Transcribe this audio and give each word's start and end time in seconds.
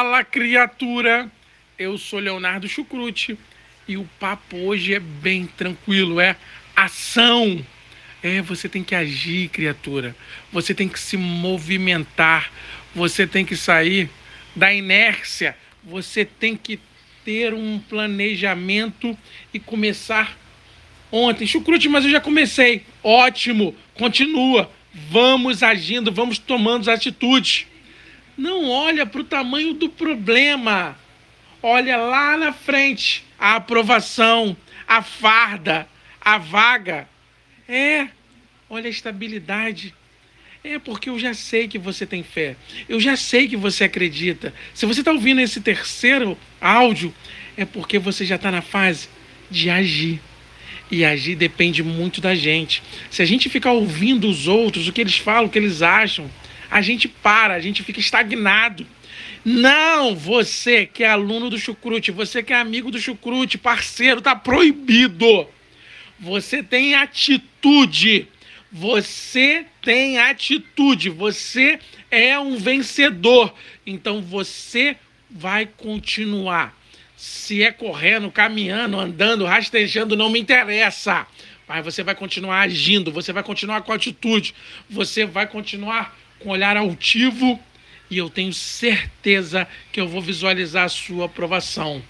Fala, 0.00 0.24
criatura! 0.24 1.30
Eu 1.78 1.98
sou 1.98 2.20
Leonardo 2.20 2.66
Chucrute 2.66 3.36
e 3.86 3.98
o 3.98 4.08
papo 4.18 4.56
hoje 4.56 4.94
é 4.94 4.98
bem 4.98 5.46
tranquilo, 5.46 6.18
é 6.18 6.36
ação. 6.74 7.62
É, 8.22 8.40
você 8.40 8.66
tem 8.66 8.82
que 8.82 8.94
agir, 8.94 9.50
criatura. 9.50 10.16
Você 10.50 10.72
tem 10.72 10.88
que 10.88 10.98
se 10.98 11.18
movimentar. 11.18 12.50
Você 12.94 13.26
tem 13.26 13.44
que 13.44 13.54
sair 13.54 14.08
da 14.56 14.72
inércia. 14.72 15.54
Você 15.84 16.24
tem 16.24 16.56
que 16.56 16.80
ter 17.22 17.52
um 17.52 17.78
planejamento 17.78 19.14
e 19.52 19.60
começar 19.60 20.34
ontem. 21.12 21.46
Chucrute, 21.46 21.90
mas 21.90 22.06
eu 22.06 22.10
já 22.10 22.22
comecei. 22.22 22.86
Ótimo, 23.02 23.76
continua. 23.92 24.72
Vamos 24.94 25.62
agindo, 25.62 26.10
vamos 26.10 26.38
tomando 26.38 26.90
atitudes. 26.90 27.66
Não 28.40 28.70
olha 28.70 29.04
para 29.04 29.20
o 29.20 29.24
tamanho 29.24 29.74
do 29.74 29.90
problema. 29.90 30.98
Olha 31.62 31.98
lá 31.98 32.38
na 32.38 32.54
frente 32.54 33.22
a 33.38 33.56
aprovação, 33.56 34.56
a 34.88 35.02
farda, 35.02 35.86
a 36.18 36.38
vaga. 36.38 37.06
É, 37.68 38.08
olha 38.70 38.86
a 38.86 38.90
estabilidade. 38.90 39.94
É 40.64 40.78
porque 40.78 41.10
eu 41.10 41.18
já 41.18 41.34
sei 41.34 41.68
que 41.68 41.78
você 41.78 42.06
tem 42.06 42.22
fé. 42.22 42.56
Eu 42.88 42.98
já 42.98 43.14
sei 43.14 43.46
que 43.46 43.58
você 43.58 43.84
acredita. 43.84 44.54
Se 44.72 44.86
você 44.86 45.00
está 45.00 45.12
ouvindo 45.12 45.42
esse 45.42 45.60
terceiro 45.60 46.34
áudio, 46.58 47.14
é 47.58 47.66
porque 47.66 47.98
você 47.98 48.24
já 48.24 48.36
está 48.36 48.50
na 48.50 48.62
fase 48.62 49.10
de 49.50 49.68
agir. 49.68 50.18
E 50.90 51.04
agir 51.04 51.36
depende 51.36 51.82
muito 51.82 52.22
da 52.22 52.34
gente. 52.34 52.82
Se 53.10 53.20
a 53.20 53.26
gente 53.26 53.50
ficar 53.50 53.72
ouvindo 53.72 54.26
os 54.26 54.48
outros, 54.48 54.88
o 54.88 54.92
que 54.94 55.02
eles 55.02 55.18
falam, 55.18 55.44
o 55.44 55.50
que 55.50 55.58
eles 55.58 55.82
acham, 55.82 56.30
a 56.70 56.80
gente 56.80 57.08
para, 57.08 57.54
a 57.54 57.60
gente 57.60 57.82
fica 57.82 57.98
estagnado. 57.98 58.86
Não, 59.44 60.14
você 60.14 60.86
que 60.86 61.02
é 61.02 61.08
aluno 61.08 61.50
do 61.50 61.58
Chucrute, 61.58 62.10
você 62.10 62.42
que 62.42 62.52
é 62.52 62.56
amigo 62.56 62.90
do 62.90 63.00
Chucrute, 63.00 63.58
parceiro, 63.58 64.20
tá 64.20 64.36
proibido. 64.36 65.48
Você 66.18 66.62
tem 66.62 66.94
atitude. 66.94 68.28
Você 68.70 69.66
tem 69.82 70.18
atitude. 70.18 71.08
Você 71.08 71.80
é 72.10 72.38
um 72.38 72.56
vencedor. 72.56 73.52
Então 73.86 74.20
você 74.20 74.96
vai 75.30 75.66
continuar. 75.66 76.78
Se 77.16 77.62
é 77.62 77.72
correndo, 77.72 78.30
caminhando, 78.30 78.98
andando, 78.98 79.44
rastejando, 79.44 80.16
não 80.16 80.30
me 80.30 80.38
interessa. 80.38 81.26
Mas 81.66 81.84
você 81.84 82.02
vai 82.02 82.14
continuar 82.14 82.60
agindo, 82.60 83.12
você 83.12 83.32
vai 83.32 83.42
continuar 83.42 83.82
com 83.82 83.92
atitude, 83.92 84.54
você 84.88 85.24
vai 85.24 85.46
continuar 85.46 86.18
com 86.40 86.50
olhar 86.50 86.76
altivo 86.76 87.58
e 88.10 88.18
eu 88.18 88.28
tenho 88.28 88.52
certeza 88.52 89.68
que 89.92 90.00
eu 90.00 90.08
vou 90.08 90.20
visualizar 90.20 90.84
a 90.84 90.88
sua 90.88 91.26
aprovação. 91.26 92.02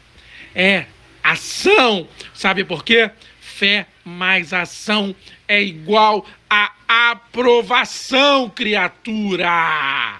É 0.54 0.86
ação. 1.22 2.08
Sabe 2.32 2.64
por 2.64 2.82
quê? 2.82 3.10
Fé 3.40 3.86
mais 4.04 4.54
ação 4.54 5.14
é 5.46 5.62
igual 5.62 6.26
a 6.48 6.72
aprovação, 6.88 8.48
criatura. 8.48 10.19